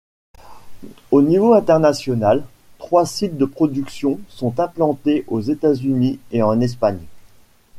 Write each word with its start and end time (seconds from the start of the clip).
Au 1.11 1.21
niveau 1.21 1.53
international, 1.53 2.43
trois 2.79 3.05
sites 3.05 3.37
de 3.37 3.45
production 3.45 4.19
sont 4.29 4.59
implantés 4.59 5.25
aux 5.27 5.41
États-Unis 5.41 6.19
et 6.31 6.41
en 6.41 6.59
Espagne. 6.59 7.03